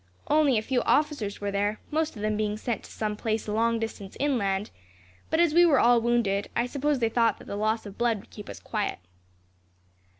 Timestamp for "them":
2.23-2.35